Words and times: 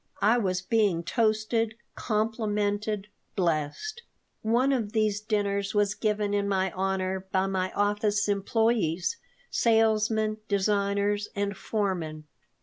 I 0.23 0.39
was 0.39 0.63
being 0.63 1.03
toasted, 1.03 1.75
complimented, 1.93 3.07
blessed 3.35 4.01
One 4.41 4.71
of 4.73 4.93
these 4.93 5.21
dinners 5.21 5.75
was 5.75 5.93
given 5.93 6.33
in 6.33 6.49
my 6.49 6.71
honor 6.71 7.27
by 7.31 7.45
my 7.45 7.71
office 7.73 8.27
employees, 8.27 9.17
salesmen, 9.51 10.37
designers, 10.47 11.29
and 11.35 11.55
foremen. 11.55 12.23